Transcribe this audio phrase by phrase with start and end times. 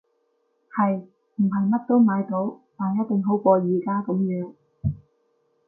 [0.75, 0.95] 係！
[1.35, 4.55] 唔係乜都買到，但一定好過而家噉樣